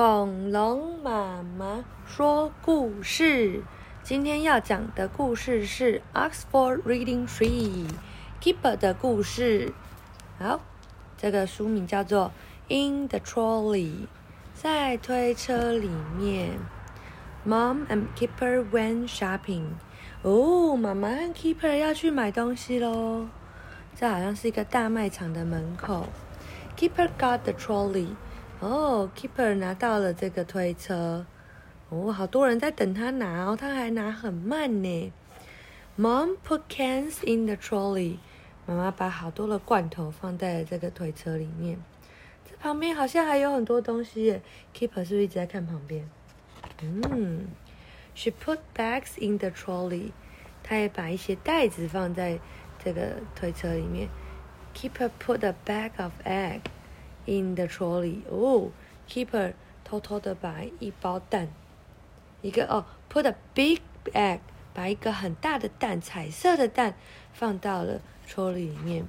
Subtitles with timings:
[0.00, 3.62] 恐龙妈妈说故事。
[4.02, 7.86] 今天要讲的故事是 Oxford Reading Tree
[8.40, 9.74] Keeper 的故事。
[10.38, 10.62] 好，
[11.18, 12.32] 这个书名叫做
[12.74, 13.90] 《In the Trolley》，
[14.54, 16.52] 在推车里面。
[17.46, 19.64] Mom and Keeper went shopping。
[20.22, 23.26] 哦，妈妈和 Keeper 要去买东西喽。
[23.94, 26.06] 这好像是一个大卖场的门口。
[26.78, 28.06] Keeper got the trolley。
[28.60, 31.24] 哦，Keeper 拿到了这个推车。
[31.88, 35.12] 哦，好多人在等他拿哦，他还拿很慢呢。
[35.98, 38.18] Mom put cans in the trolley。
[38.66, 41.82] 妈妈把好多的罐头放在了这个推车里面。
[42.48, 44.42] 这旁边好像还有很多东西耶。
[44.74, 46.08] Keeper 是不是一直在看旁边？
[46.82, 47.48] 嗯
[48.14, 50.12] ，She put bags in the trolley。
[50.62, 52.38] 她也把一些袋子放在
[52.84, 54.08] 这个推车里面。
[54.74, 56.60] Keeper put a bag of egg
[57.26, 58.20] in the trolley。
[58.28, 58.70] 哦
[59.08, 61.48] ，Keeper 偷偷的把一包蛋，
[62.42, 63.80] 一个哦，put a big
[64.12, 64.40] egg，
[64.72, 66.94] 把一个很大的蛋，彩色的蛋
[67.32, 69.06] 放到了 trolley 里面。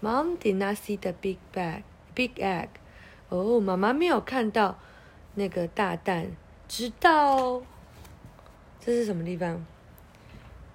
[0.00, 2.68] Mom did not see the big bag，big egg。
[3.28, 4.78] 哦，妈妈没有看到
[5.34, 6.32] 那个大蛋，
[6.68, 7.62] 直到
[8.80, 9.64] 这是什么地方？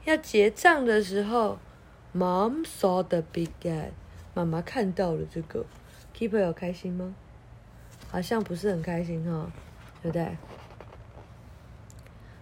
[0.05, 1.59] 要结账的时候。
[2.11, 3.91] Mom saw the big egg。
[4.33, 5.63] 妈妈看到了这个
[6.15, 7.15] ，Keeper 有开心吗？
[8.11, 9.51] 好像不是很开心哈，
[10.01, 10.35] 对不对？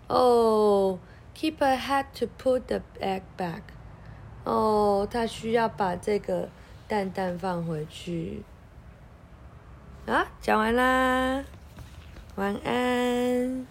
[0.07, 0.97] 哦
[1.35, 3.61] ，Keeper had to put the egg back。
[4.45, 6.47] 哦，他需要把这个
[6.87, 8.43] 蛋蛋放回去。
[10.05, 11.43] 啊，讲完啦，
[12.35, 13.67] 晚安。